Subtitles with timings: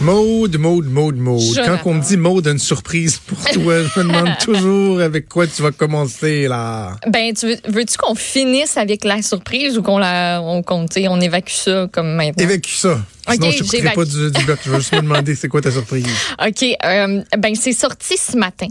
[0.00, 1.56] Maude, Maude, Maude, Maude.
[1.56, 5.28] Quand on me dit Maude a une surprise pour toi, je me demande toujours avec
[5.28, 6.96] quoi tu vas commencer là.
[7.06, 11.20] Ben, tu veux, veux-tu qu'on finisse avec la surprise ou qu'on la, on, qu'on, on
[11.20, 12.42] évacue ça comme maintenant?
[12.42, 12.98] Évacue ça.
[13.30, 13.94] Sinon, je j'évacue.
[13.94, 14.58] pas du, du bloc.
[14.64, 16.06] Je veux juste me demander c'est quoi ta surprise.
[16.46, 16.62] OK.
[16.62, 18.68] euh, ben, c'est sorti ce matin.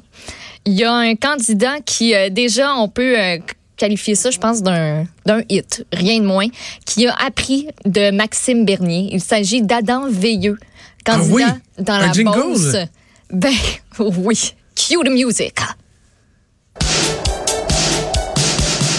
[0.66, 3.38] Il y a un candidat qui, euh, déjà, on peut euh,
[3.80, 6.48] qualifier ça, je pense, d'un, d'un hit, rien de moins,
[6.86, 9.10] qui a appris de Maxime Bernier.
[9.12, 10.58] Il s'agit d'Adam Veilleux,
[11.04, 11.44] candidat oui?
[11.80, 12.88] dans Un la jingle?
[13.32, 13.54] Ben,
[14.00, 14.54] oui.
[14.76, 15.56] Cue the music.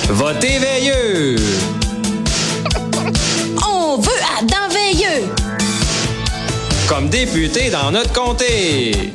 [0.09, 1.37] Votez veilleux.
[3.67, 5.27] On veut Adam Veilleux.
[6.89, 9.13] Comme député dans notre comté.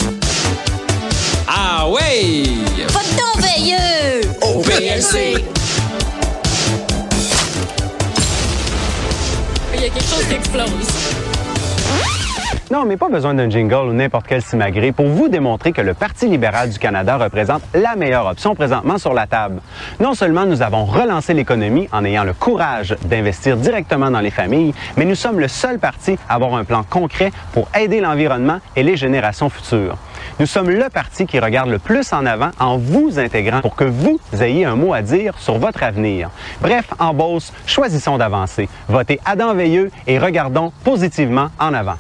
[1.48, 2.44] Ah ouais!
[2.90, 4.25] Vote donc Veilleux.
[4.56, 5.34] Au PLC.
[9.74, 11.26] Il y a quelque chose qui explose.
[12.72, 15.94] Non, mais pas besoin d'un jingle ou n'importe quel simagrée pour vous démontrer que le
[15.94, 19.62] Parti libéral du Canada représente la meilleure option présentement sur la table.
[20.00, 24.74] Non seulement nous avons relancé l'économie en ayant le courage d'investir directement dans les familles,
[24.96, 28.84] mais nous sommes le seul parti à avoir un plan concret pour aider l'environnement et
[28.84, 29.98] les générations futures.
[30.38, 33.86] Nous sommes le parti qui regarde le plus en avant en vous intégrant pour que
[33.86, 36.30] vous ayez un mot à dire sur votre avenir.
[36.62, 38.68] Bref, en Beauce, choisissons d'avancer.
[38.90, 41.96] Votez Adam Veilleux et regardons positivement en avant.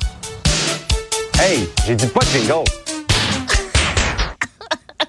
[1.39, 2.63] Hey, j'ai dit pas de jingle.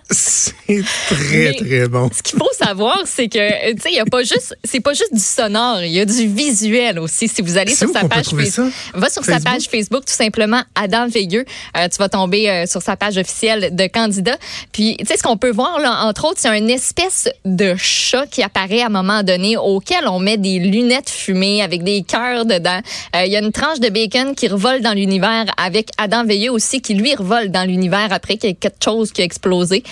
[0.66, 2.10] C'est très, Mais- très bon.
[2.16, 4.92] Ce qu'il faut savoir, c'est que, tu sais, il y a pas juste, c'est pas
[4.94, 7.28] juste du sonore, il y a du visuel aussi.
[7.28, 11.06] Si vous allez sur sa page Facebook, va sur sa page Facebook, tout simplement, Adam
[11.08, 11.44] Veilleux.
[11.76, 14.36] Euh, tu vas tomber euh, sur sa page officielle de candidat.
[14.72, 18.26] Puis, tu sais, ce qu'on peut voir, là, entre autres, c'est une espèce de chat
[18.26, 22.44] qui apparaît à un moment donné auquel on met des lunettes fumées avec des cœurs
[22.44, 22.80] dedans.
[23.14, 26.50] Euh, Il y a une tranche de bacon qui revole dans l'univers avec Adam Veilleux
[26.52, 29.82] aussi qui lui revole dans l'univers après qu'il y a quelque chose qui a explosé.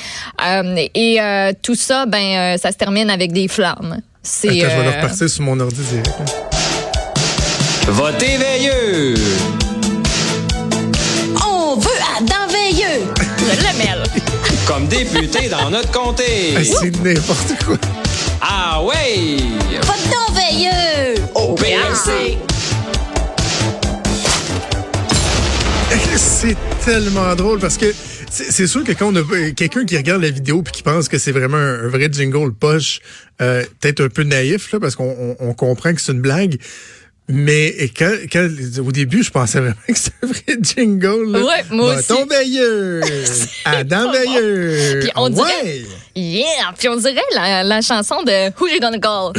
[0.44, 0.62] Euh,
[0.94, 4.00] et euh, tout ça, ben, euh, ça se termine avec des flammes.
[4.22, 6.08] C'est Attends, je vais euh, repartir sur mon ordi direct.
[7.88, 9.14] Votez veilleux.
[11.46, 13.04] On veut Adam Veilleux.
[13.56, 14.02] le lamelle.
[14.66, 16.54] Comme député dans notre comté.
[16.56, 17.76] Ah, C'est n'importe quoi.
[18.40, 19.36] Ah ouais!
[19.82, 21.14] Vote donc Veilleux.
[21.34, 22.38] Au PLC.
[26.16, 27.94] C'est tellement drôle parce que
[28.34, 31.08] c'est sûr que quand on a euh, quelqu'un qui regarde la vidéo puis qui pense
[31.08, 33.00] que c'est vraiment un, un vrai jingle poche,
[33.40, 36.58] euh, peut-être un peu naïf là parce qu'on on- on comprend que c'est une blague.
[37.26, 38.46] Mais quand, quand
[38.86, 41.32] au début, je pensais vraiment que c'était un vrai jingle.
[41.32, 41.42] Là.
[41.42, 42.08] Ouais, moi aussi.
[42.08, 43.00] Ton Veilleux!
[43.64, 44.98] Adam Veilleux!
[45.00, 45.82] Puis on dirait- Ouais!
[46.14, 46.74] Yeah!
[46.78, 49.32] Puis on dirait la, la chanson de Who You Gonna Call?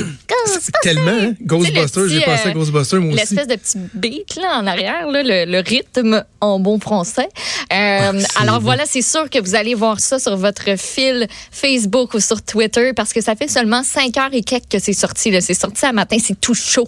[0.82, 1.34] Tellement, hein?
[1.42, 3.36] Ghostbusters, j'ai pensé à euh, Ghostbusters moi aussi.
[3.36, 7.30] L'espèce de petit beat là, en arrière, là, le, le rythme en bon français.
[7.74, 8.66] Euh, alors bon.
[8.66, 12.92] voilà, c'est sûr que vous allez voir ça sur votre fil Facebook ou sur Twitter
[12.94, 15.32] parce que ça fait seulement 5 heures et quelques que c'est sorti.
[15.32, 15.42] là.
[15.42, 16.88] C'est sorti un matin, c'est tout chaud.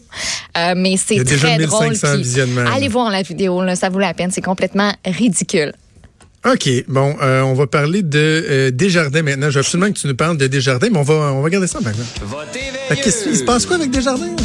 [0.58, 1.90] Euh, mais c'est déjà très drôle.
[1.90, 2.74] 1500 puis visionnements, là.
[2.74, 4.32] Allez voir la vidéo, là, ça vaut la peine.
[4.32, 5.74] C'est complètement ridicule.
[6.54, 8.18] OK, bon, euh, on va parler de
[8.50, 9.50] euh, Desjardins maintenant.
[9.50, 11.68] Je veux absolument que tu nous parles de Desjardins, mais on va, on va garder
[11.68, 12.06] ça maintenant.
[12.22, 13.02] Veilleux.
[13.04, 14.36] Qu'est-ce qu'il se passe quoi avec Desjardins?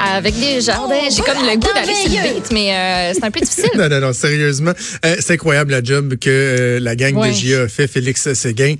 [0.00, 3.30] Avec des jardins, Oh, j'ai comme le goût d'aller sur le mais euh, c'est un
[3.32, 3.70] peu difficile.
[3.76, 4.72] Non, non, non, sérieusement.
[5.04, 7.30] Euh, c'est incroyable la job que euh, la gang Ouais.
[7.30, 8.74] de GIA a fait, Félix Séguin,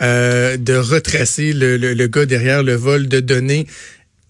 [0.00, 3.66] euh, de retracer le, le, le gars derrière le vol de données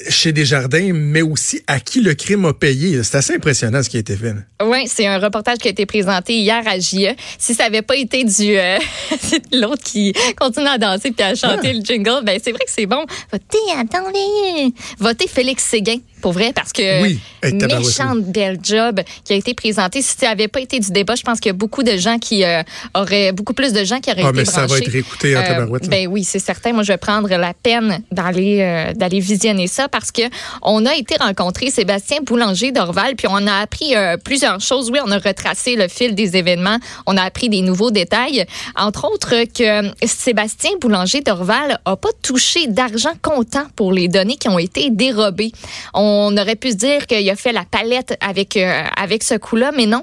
[0.09, 3.03] chez Desjardins, mais aussi à qui le crime a payé.
[3.03, 4.35] C'est assez impressionnant ce qui a été fait.
[4.65, 7.15] Oui, c'est un reportage qui a été présenté hier à JE.
[7.39, 8.79] Si ça avait pas été du euh,
[9.53, 12.87] l'autre qui continue à danser puis à chanter le jingle, ben c'est vrai que c'est
[12.87, 13.05] bon.
[13.31, 17.21] Votez, attendez, votez Félix Séguin pour vrai parce que Oui.
[17.43, 20.01] Méchante belle job qui a été présentée.
[20.01, 22.19] Si ça avait pas été du débat, je pense qu'il y a beaucoup de gens
[22.19, 22.63] qui euh,
[22.95, 24.83] auraient beaucoup plus de gens qui auraient Ah, été mais ça va branchés.
[24.85, 25.89] être réécouté en Euh, tabarouette, là.
[25.91, 26.73] ben oui, c'est certain.
[26.73, 30.23] Moi, je vais prendre la peine d'aller euh, d'aller visionner ça parce que
[30.63, 34.91] on a été rencontrer Sébastien Boulanger d'Orval, puis on a appris euh, plusieurs choses.
[34.91, 38.47] Oui, on a retracé le fil des événements, on a appris des nouveaux détails,
[38.77, 44.49] entre autres que Sébastien Boulanger d'Orval a pas touché d'argent comptant pour les données qui
[44.49, 45.53] ont été dérobées.
[45.95, 49.71] On aurait pu se dire qu'il a fait la palette avec euh, avec ce coup-là,
[49.77, 50.03] mais non.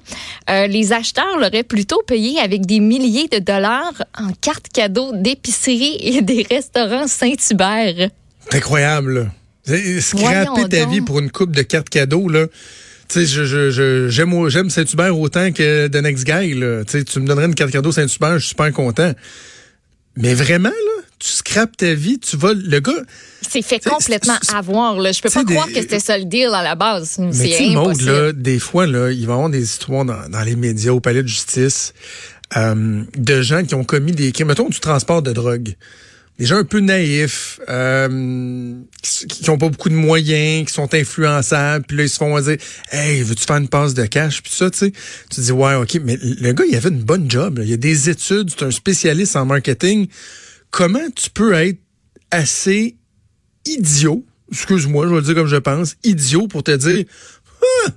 [0.50, 5.98] Euh, les acheteurs l'auraient plutôt payé avec des milliers de dollars en cartes cadeaux d'épicerie
[6.02, 8.10] et des restaurants Saint-Hubert.
[8.50, 9.32] C'est incroyable,
[10.00, 10.90] Scraper ta donc.
[10.94, 12.48] vie pour une coupe de cartes cadeaux, là.
[13.08, 16.84] Tu sais, je, je, je- j'aime, j'aime Saint-Hubert autant que The Next Guy, là.
[16.86, 19.14] Tu sais, tu me donnerais une carte cadeau Saint-Hubert, je suis super content.
[20.16, 22.94] Mais vraiment, là, tu scrapes ta vie, tu vas, le gars,
[23.44, 25.00] Il s'est fait C'est- complètement c'est- avoir.
[25.00, 25.12] Là.
[25.12, 27.18] Je peux c'est pas des- croire que c'était ça le deal à la base.
[27.20, 28.10] Mais C'est impossible.
[28.12, 31.00] là, des fois, là, il va y avoir des histoires dans, dans les médias, au
[31.00, 31.94] palais de justice,
[32.58, 35.76] euh, de gens qui ont commis des crimes, mettons du transport de drogue.
[36.40, 40.94] Des gens un peu naïfs, euh, qui qui ont pas beaucoup de moyens, qui sont
[40.94, 42.56] influençables, puis là, ils se font dire
[42.94, 44.94] «Hey, veux-tu faire une passe de cash?» Puis ça, tu sais,
[45.30, 47.58] tu dis «Ouais, OK, mais le gars, il avait une bonne job.
[47.58, 47.66] là.
[47.66, 50.08] Il a des études, c'est un spécialiste en marketing.
[50.72, 51.80] Comment tu peux être
[52.32, 52.98] assez
[53.66, 57.06] idiot, excuse-moi, je vais le dire comme je pense, idiot pour te dire
[57.62, 57.92] Ah,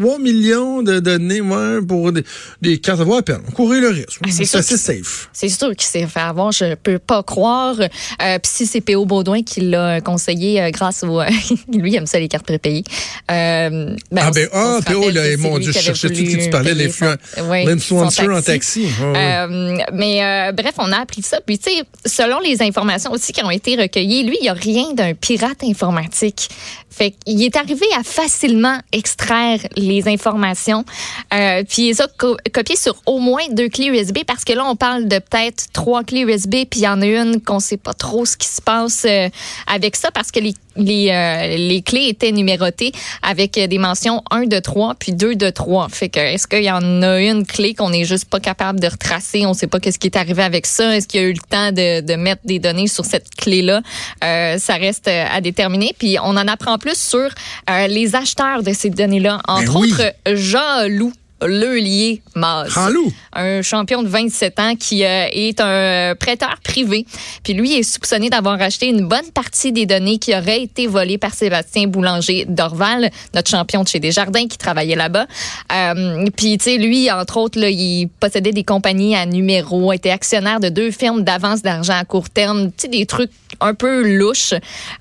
[0.00, 2.24] 3 millions de données ouais, pour des,
[2.62, 3.42] des cartes à voix à peine.
[3.54, 4.20] Courir le risque.
[4.24, 5.28] Ah, c'est assez que- safe.
[5.34, 7.76] C'est sûr qu'il s'est fait avoir, je peux pas croire.
[7.78, 9.04] Euh, Puis si c'est P.O.
[9.04, 11.20] Baudouin qui l'a conseillé euh, grâce au...
[11.72, 12.84] lui, il aime ça, les cartes prépayées.
[13.30, 16.44] Euh, ben, Ah ben, ah, P.O., là, que mon Dieu, je cherchais tout voulu suite,
[16.44, 18.86] tu parlais l'influencer son en taxi.
[19.02, 21.40] Euh, mais bref, on a appris ça.
[21.44, 24.54] Puis tu sais, selon les informations aussi qui ont été recueillies, lui, il n'y a
[24.54, 26.48] rien d'un pirate informatique.
[26.90, 30.84] Fait qu'il est arrivé à facilement extraire les informations.
[31.32, 34.64] Euh, puis les a co- copiées sur au moins deux clés USB parce que là,
[34.66, 37.76] on parle de peut-être trois clés USB, puis il y en a une qu'on sait
[37.76, 39.28] pas trop ce qui se passe euh,
[39.66, 44.22] avec ça parce que les les, euh, les clés étaient numérotées avec euh, des mentions
[44.30, 45.88] 1 de 3 puis 2 de 3.
[45.88, 48.86] Fait que est-ce qu'il y en a une clé qu'on n'est juste pas capable de
[48.86, 49.46] retracer?
[49.46, 50.96] On sait pas qu'est-ce qui est arrivé avec ça.
[50.96, 53.82] Est-ce qu'il y a eu le temps de, de mettre des données sur cette clé-là?
[54.24, 55.94] Euh, ça reste euh, à déterminer.
[55.98, 59.40] Puis on en apprend plus sur euh, les acheteurs de ces données-là.
[59.48, 59.92] Entre oui.
[59.92, 61.12] autres, Jean Loup.
[61.46, 62.70] Leulier Maz.
[62.72, 63.12] Jean-Loup.
[63.32, 67.06] Un champion de 27 ans qui euh, est un prêteur privé.
[67.42, 71.18] Puis lui est soupçonné d'avoir acheté une bonne partie des données qui auraient été volées
[71.18, 75.26] par Sébastien Boulanger d'Orval, notre champion de chez Desjardins qui travaillait là-bas.
[75.72, 80.10] Euh, puis tu sais, lui, entre autres, là, il possédait des compagnies à numéros, était
[80.10, 84.16] actionnaire de deux firmes d'avance d'argent à court terme, tu sais, des trucs un peu
[84.16, 84.54] louches.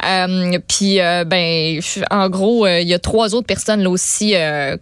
[0.06, 1.80] Euh, puis ben,
[2.12, 4.34] en gros, il y a trois autres personnes là aussi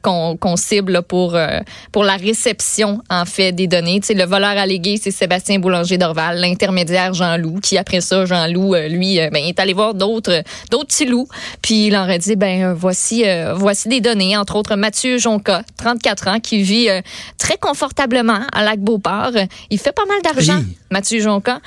[0.01, 1.59] qu'on cible là, pour euh,
[1.91, 3.99] pour la réception en fait des données.
[3.99, 8.75] Tu sais, le voleur allégué, c'est Sébastien Boulanger d'Orval, l'intermédiaire Jean-Loup, qui après ça, Jean-Loup,
[8.75, 11.27] euh, lui, euh, ben, est allé voir d'autres d'autres petits loups,
[11.61, 15.63] puis il leur a dit ben voici euh, voici des données, entre autres Mathieu Jonca,
[15.77, 17.01] 34 ans, qui vit euh,
[17.37, 19.31] très confortablement à Lac-Beauport.
[19.69, 20.61] Il fait pas mal d'argent.
[20.89, 21.59] Mathieu Jonca,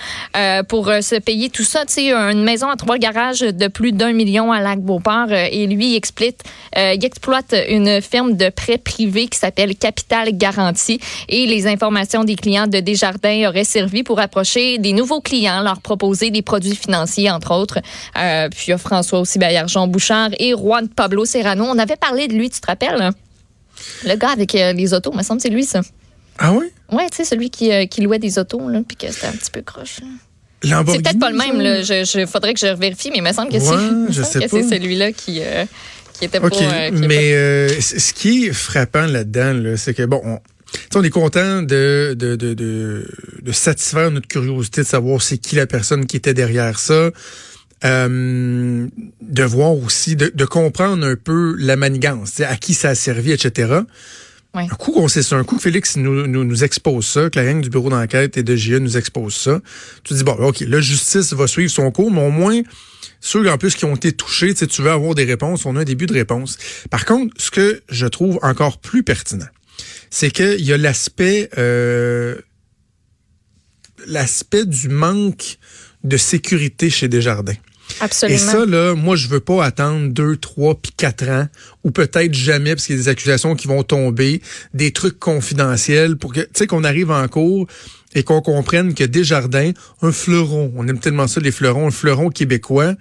[0.68, 1.84] pour se payer tout ça.
[1.84, 5.32] Tu sais, une maison à trois garages de plus d'un million à Lac-Beauport.
[5.32, 6.42] et lui, il exploite,
[6.76, 11.00] euh, il exploite une firme de prêt privé qui s'appelle Capital Garantie.
[11.28, 15.80] Et les informations des clients de Desjardins auraient servi pour approcher des nouveaux clients, leur
[15.80, 17.78] proposer des produits financiers, entre autres.
[18.18, 21.64] Euh, puis il y a François aussi Baillargeon Bouchard et Juan Pablo Serrano.
[21.64, 23.00] On avait parlé de lui, tu te rappelles?
[23.00, 23.12] hein?
[24.04, 25.80] Le gars avec euh, les autos, me semble que c'est lui, ça.
[26.38, 26.66] Ah oui?
[26.92, 29.32] Ouais, tu sais, celui qui, euh, qui louait des autos, là, puis que c'était un
[29.32, 30.00] petit peu croche.
[30.62, 31.82] C'est peut-être pas le même, là.
[31.82, 35.40] Je, je- faudrait que je vérifie, mais il me semble que c'est, Ouais, celui-là qui,
[35.42, 35.64] euh,
[36.20, 36.62] qui était OK, pas.
[36.62, 40.22] euh, qui mais euh, ce qui est frappant là-dedans, là, c'est que, bon,
[40.94, 43.08] on, est content de, de, de, de,
[43.42, 47.10] de satisfaire notre curiosité de savoir c'est qui la personne qui était derrière ça.
[47.82, 48.86] Euh,
[49.22, 53.32] de voir aussi, de, de comprendre un peu la manigance, à qui ça a servi,
[53.32, 53.72] etc.
[54.52, 57.60] Un coup qu'on sait ça, un coup Félix nous, nous, expose ça, que la gang
[57.60, 59.60] du bureau d'enquête et de GE nous expose ça,
[60.02, 62.60] tu dis, bon, OK, la justice va suivre son cours, mais au moins,
[63.20, 65.84] ceux en plus qui ont été touchés, tu veux avoir des réponses, on a un
[65.84, 66.58] début de réponse.
[66.90, 69.46] Par contre, ce que je trouve encore plus pertinent,
[70.10, 72.36] c'est qu'il y a l'aspect euh,
[74.06, 75.58] l'aspect du manque
[76.02, 77.54] de sécurité chez Desjardins.
[78.00, 78.36] Absolument.
[78.36, 81.46] Et ça, là, moi, je veux pas attendre deux, trois, puis quatre ans,
[81.84, 84.40] ou peut-être jamais, parce qu'il y a des accusations qui vont tomber,
[84.74, 87.66] des trucs confidentiels, pour que, tu sais, qu'on arrive en cours
[88.14, 92.30] et qu'on comprenne que Desjardins, un fleuron, on aime tellement ça, les fleurons, un fleuron
[92.30, 92.94] québécois,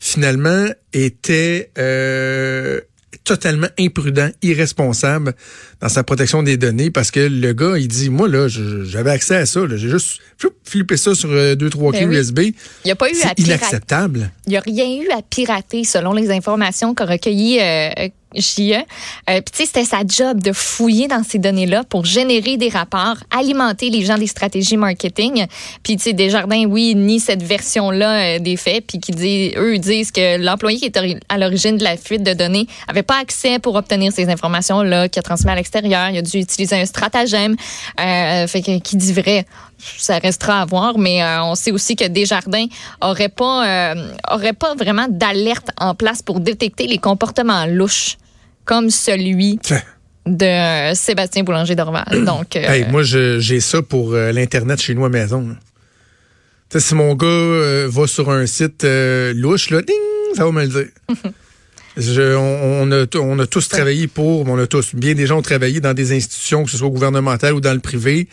[0.00, 2.80] finalement, était euh,
[3.24, 5.34] totalement imprudent, irresponsable
[5.80, 9.36] dans sa protection des données, parce que le gars, il dit, moi, là, j'avais accès
[9.36, 10.20] à ça, là, j'ai juste
[10.64, 12.16] flippé ça sur euh, deux, trois Ben clés oui.
[12.16, 12.38] USB.
[12.40, 12.54] Il
[12.86, 14.30] n'y a pas eu à inacceptable.
[14.46, 18.72] Il n'y a rien eu à pirater selon les informations qu'a recueillies euh, JE.
[18.72, 23.16] Euh, Puis tu c'était sa job de fouiller dans ces données-là pour générer des rapports,
[23.36, 25.46] alimenter les gens des stratégies marketing.
[25.82, 29.78] Puis tu sais, Desjardins, oui, nie cette version-là euh, des faits, puis qui dit, eux
[29.78, 33.58] disent que l'employé qui est à l'origine de la fuite de données avait pas accès
[33.58, 36.10] pour obtenir ces informations-là, qui a transmis à l'extérieur.
[36.10, 37.56] Il a dû utiliser un stratagème.
[38.00, 39.46] Euh, fait qui dit vrai
[39.78, 42.66] ça restera à voir, mais euh, on sait aussi que Desjardins
[43.00, 48.16] aurait pas euh, aurait pas vraiment d'alerte en place pour détecter les comportements louches
[48.64, 49.58] comme celui
[50.26, 52.04] de euh, Sébastien Boulanger d'Orval.
[52.24, 55.56] Donc euh, Hey, moi, j'ai ça pour l'Internet chez nous à maison.
[56.76, 59.96] si mon gars va sur un site louche, là, ding,
[60.34, 60.88] ça va me le dire.
[61.96, 65.38] Je- on, on a, on a tous travaillé pour, on a tous, bien des gens
[65.38, 68.28] ont travaillé dans des institutions, que ce soit gouvernementales ou dans le privé,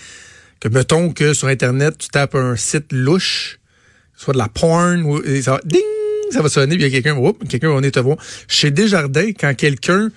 [0.64, 3.60] que mettons que sur Internet, tu tapes un site louche,
[4.16, 5.82] soit de la porn, ou, et ça va, ding,
[6.32, 8.16] ça va sonner, puis il y a quelqu'un, quelqu'un va venir te voir.
[8.48, 10.10] Chez Desjardins, quand quelqu'un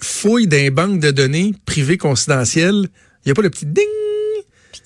[0.00, 2.86] fouille d'un banque de données privées confidentielles,
[3.24, 3.84] il n'y a pas le petit ding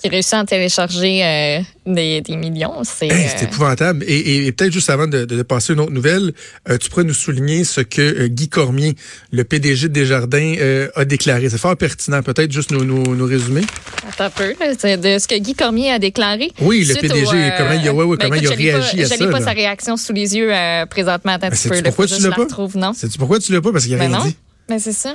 [0.03, 2.83] qui réussit à télécharger euh, des, des millions.
[2.85, 4.05] C'est Hey, euh, c'est épouvantable.
[4.07, 6.33] Et, et- et peut-être juste avant de, de- passer à une autre nouvelle,
[6.69, 8.95] euh, tu pourrais nous souligner ce que Guy Cormier,
[9.33, 10.55] le PDG de Desjardins,
[10.95, 11.49] a déclaré.
[11.49, 12.23] C'est fort pertinent.
[12.23, 13.63] Peut-être juste nous, nous, nous résumer.
[14.09, 16.51] Attends un peu, c'est de ce que Guy Cormier a déclaré.
[16.61, 18.59] Oui, le PDG, au, comment il a- ouais, ouais, ben, comment écoute, il a je
[18.59, 19.45] l'ai pas- réagi à Je ça, n'ai pas là.
[19.47, 20.51] sa réaction sous les yeux
[20.91, 21.33] présentement.
[21.33, 21.83] Attends un Ben, petit peu.
[21.83, 22.35] pourquoi tu l'as je pas?
[22.43, 22.93] retrouve, non?
[22.93, 23.73] Sais-tu pourquoi tu l'as pas?
[23.73, 24.25] Parce qu'il a Ben rien non.
[24.25, 24.37] dit.
[24.69, 25.15] Ben c'est ça.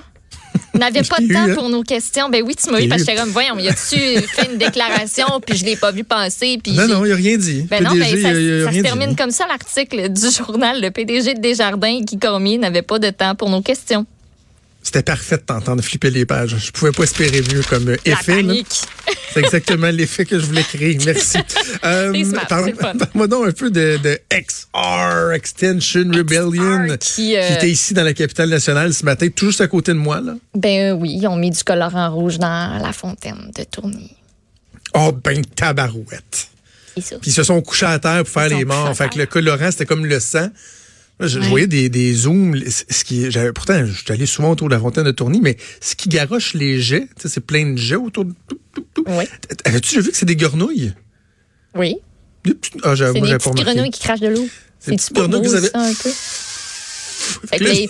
[0.78, 2.30] On n'avait pas de eu, temps pour nos questions.
[2.30, 3.78] Ben oui, tu m'as eu parce que j'étais comme, voyons, y a-tu
[4.28, 7.38] fait une déclaration puis je l'ai pas vu passer puis Non, non, il a rien
[7.38, 7.64] dit.
[7.64, 8.82] Ben non, ben ça, a- se dit.
[8.84, 10.80] termine comme ça l'article du journal.
[10.82, 14.06] Le PDG de Desjardins, Guy Cormier, n'avait pas de temps pour nos questions.
[14.84, 16.56] C'était parfait de t'entendre flipper les pages.
[16.64, 18.42] Je pouvais pas espérer mieux comme La effet.
[18.42, 18.54] là.
[19.34, 20.98] C'est exactement l'effet que je voulais créer.
[21.06, 21.38] Merci.
[21.84, 22.12] Euh.
[22.50, 28.04] Parle-moi donc un peu de, de XR, Extension Rebellion, qui, euh, qui était ici dans
[28.04, 30.20] la capitale nationale ce matin, tout juste à côté de moi.
[30.20, 30.34] là.
[30.56, 34.12] Ben euh, oui, ils ont mis du colorant rouge dans la fontaine de Tourny.
[34.94, 36.50] Oh, ben tabarouette.
[36.96, 38.96] Puis ils se sont couchés à terre pour faire Ils les morts.
[38.96, 40.50] Fait que le colorant, c'était comme le sang.
[41.20, 42.56] Je, voyais des, des zooms.
[42.68, 45.58] Ce qui, j'avais, pourtant, je suis allé souvent autour de la fontaine de Tourny, mais
[45.82, 49.04] ce qui garoche les jets, c'est plein de jets autour de tout, tout, tout.
[49.08, 49.26] Oui.
[49.66, 50.94] Avais-tu déjà vu que c'est des grenouilles?
[51.76, 51.96] Oui.
[52.44, 54.48] Des petites- Ah, C'est des petites grenouilles qui crachent de l'eau.
[54.80, 56.10] C'est des petites beau, que vous avez- ça, un peu?
[56.12, 57.17] Fait que Là, les-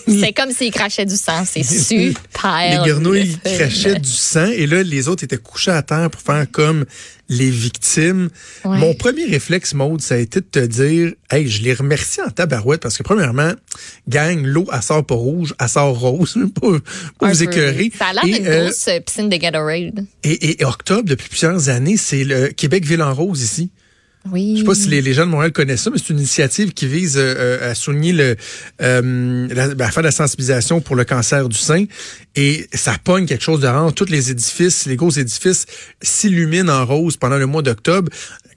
[0.07, 1.43] C'est comme s'ils crachaient du sang.
[1.45, 2.83] C'est super.
[2.83, 6.21] Les grenouilles le crachaient du sang et là, les autres étaient couchés à terre pour
[6.21, 6.85] faire comme
[7.29, 8.29] les victimes.
[8.63, 8.77] Ouais.
[8.77, 12.29] Mon premier réflexe, Maude, ça a été de te dire, hey, je les remercie en
[12.29, 13.51] tabarouette parce que premièrement,
[14.07, 16.67] gang, l'eau, elle sort pas rouge, elle sort rose, pas
[17.27, 17.91] Un vous écœurer.
[17.97, 20.05] Ça a l'air d'une euh, grosse piscine de Gatorade.
[20.23, 23.71] et, et octobre, depuis plusieurs années, c'est le Québec Ville en Rose ici.
[24.31, 24.53] Oui.
[24.55, 26.87] Je sais pas si les, gens de Montréal connaissent ça, mais c'est une initiative qui
[26.87, 28.35] vise euh, euh, à souligner le,
[28.81, 31.85] euh, la, ben, faire de la sensibilisation pour le cancer du sein.
[32.35, 33.93] Et ça pogne quelque chose de rare.
[33.93, 35.65] Tous les édifices, les gros édifices
[36.01, 38.11] s'illuminent en rose pendant le mois d'octobre.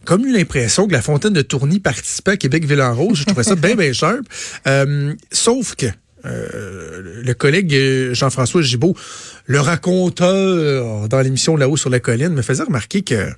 [0.04, 3.18] Comme eu l'impression que la fontaine de Tourny participait à Québec Ville en Rose.
[3.18, 4.22] Je trouvais ça bien, bien sharp.
[4.66, 5.86] Euh, sauf que
[6.24, 8.96] euh, le collègue Jean-François Gibault,
[9.46, 13.30] le raconteur dans l'émission Là-haut sur la colline, me faisait remarquer que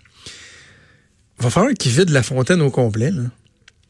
[1.43, 3.11] va falloir qu'il vide la fontaine au complet.
[3.11, 3.23] Là.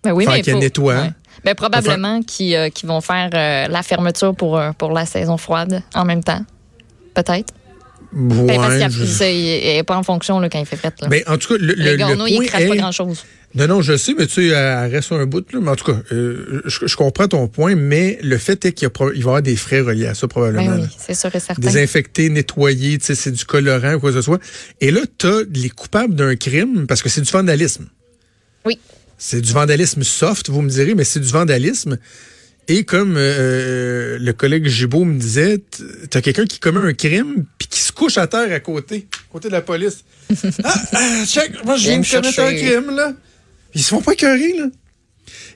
[0.05, 0.95] Ben oui, mais faut- nettoie.
[0.95, 1.11] ouais.
[1.45, 5.37] Ben, probablement qu'ils euh, qu'ils vont faire euh, la fermeture pour, euh, pour la saison
[5.37, 6.45] froide en même temps.
[7.15, 7.53] Peut-être.
[8.13, 10.93] Ben, parce Ouais, qu'il je- n'est pas en fonction là, quand il fait fret.
[11.01, 11.09] Là.
[11.09, 12.69] Ben, en tout cas, le, le, le grenouilles, point est...
[12.69, 13.25] pas grand-chose.
[13.55, 15.45] Non, non, je sais, mais tu sais, elle reste un bout.
[15.53, 15.61] Là.
[15.61, 18.89] Mais en tout cas, euh, je, je comprends ton point, mais le fait est qu'il
[18.89, 20.77] va y avoir des frais reliés à ça probablement.
[20.77, 21.61] Ben oui, c'est sûr et certain.
[21.61, 24.41] Désinfecter, nettoyer, tu sais, c'est du colorant ou quoi que ce soit.
[24.81, 27.87] Et là, tu as les coupables d'un crime parce que c'est du vandalisme.
[28.65, 28.79] Oui.
[29.19, 31.99] C'est du vandalisme soft, vous me direz, mais c'est du vandalisme.
[32.69, 35.63] Et comme euh, le collègue Gibault me disait,
[36.11, 39.33] t'as quelqu'un qui commet un crime puis qui se couche à terre à côté, à
[39.33, 40.05] côté de la police.
[40.65, 43.15] ah, ah, check, moi je viens de me commettre un crime, là.
[43.75, 44.67] Ils se font pas écœurer, là.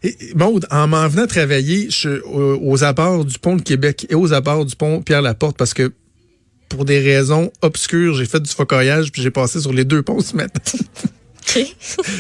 [0.03, 4.15] Et, Maude, en m'en venant travailler je- aux, aux abords du pont de Québec et
[4.15, 5.93] aux abords du pont Pierre-Laporte, parce que
[6.69, 10.21] pour des raisons obscures, j'ai fait du focaillage puis j'ai passé sur les deux ponts
[10.21, 10.61] ce matin.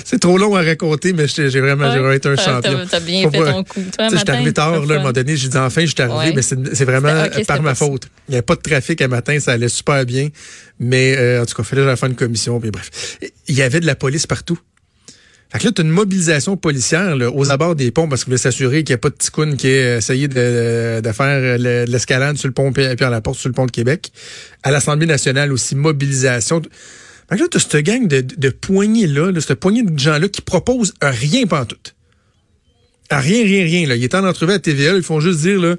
[0.04, 2.86] C'est trop long à raconter, mais j'ai vraiment, Ouais, été un champion.
[2.88, 3.82] t'as- bien fait ton coup.
[3.96, 6.30] Toi, matin, arrivé tard, là, à un moment donné, j'ai dit enfin, je suis arrivé,
[6.30, 6.32] Ouais.
[6.34, 8.08] mais c'est vraiment par ma faute.
[8.28, 10.28] Il n'y avait pas de trafic à matin, ça allait super bien.
[10.78, 13.18] Mais euh, en tout cas, il fallait que j'aille faire une commission, puis bref.
[13.48, 14.58] Il y avait de la police partout.
[15.50, 18.30] Fait que là, tu as une mobilisation policière là, aux abords des ponts parce qu'ils
[18.30, 21.84] voulaient s'assurer qu'il n'y a pas de ticoun qui ait essayé de, de faire de
[21.90, 24.10] l'escalade sur le pont Pierre la porte sur le pont de Québec.
[24.64, 26.62] À l'Assemblée nationale aussi, mobilisation.
[27.28, 30.28] Fait que là, tu as cette gang de, de poignées-là, là, cette poignée de gens-là
[30.28, 31.94] qui proposent rien pantoute.
[33.08, 33.86] À rien, rien, rien.
[33.86, 33.94] Là.
[33.94, 35.76] Il est en entrevue à TVA, ils font juste dire, là,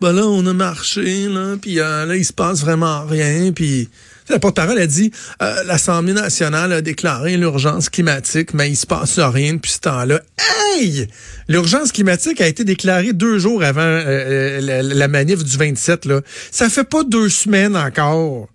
[0.00, 3.88] ben là, on a marché, là, puis euh, là, il se passe vraiment rien, puis...
[4.28, 5.10] La porte-parole a dit
[5.42, 10.20] euh, l'Assemblée nationale a déclaré l'urgence climatique, mais il se passe rien depuis ce temps-là.
[10.38, 11.08] Hey!
[11.48, 16.04] L'urgence climatique a été déclarée deux jours avant euh, euh, la, la manif du 27.
[16.04, 16.20] Là.
[16.50, 18.48] Ça fait pas deux semaines encore.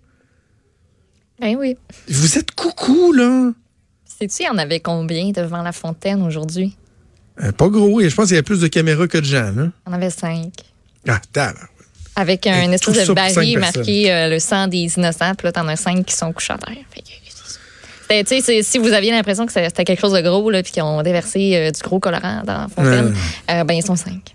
[1.40, 1.76] Ben oui.
[2.08, 3.52] Vous êtes coucou, là.
[4.18, 6.76] Sais-tu, il y en avait combien devant la fontaine aujourd'hui?
[7.42, 9.52] Euh, pas gros, et je pense qu'il y a plus de caméras que de gens.
[9.54, 9.70] Là.
[9.86, 10.52] Il y en avait cinq.
[11.08, 11.70] Ah, tabarnak.
[12.16, 15.34] Avec un espèce de baril marqué euh, le sang des innocents.
[15.36, 16.76] Puis là, t'en as cinq qui sont couchés à terre.
[18.08, 20.72] Fait que, c'est- si vous aviez l'impression que c'était quelque chose de gros, là, puis
[20.72, 23.14] qu'ils ont déversé euh, du gros colorant dans la fontaine,
[23.50, 24.34] euh, ben, ils sont cinq.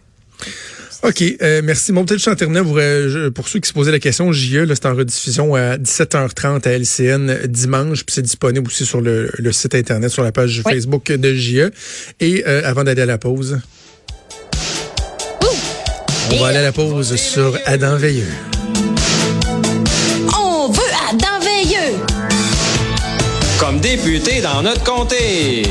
[1.03, 1.93] OK, euh, merci.
[1.93, 4.75] Mon peut-être juste en terminant, pour, euh, ceux qui se posaient la question, JE, là,
[4.75, 9.51] c'est en rediffusion à 17h30 à LCN dimanche, puis c'est disponible aussi sur le, le
[9.53, 10.73] site Internet, sur la page Oui.
[10.73, 11.71] Facebook de JE.
[12.19, 13.61] Et euh, avant d'aller à la pause,
[16.31, 18.31] on va aller à la pause sur Adam Veilleux.
[20.37, 21.97] On veut Adam Veilleux.
[23.59, 25.63] Comme député dans notre comté.